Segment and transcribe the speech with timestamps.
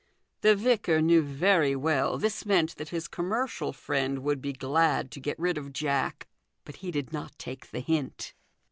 [0.41, 5.19] The vicar knew very well this meant that his commercial friend would be glad to
[5.19, 6.27] get rid of Jack,
[6.65, 8.33] but he did not take the hint.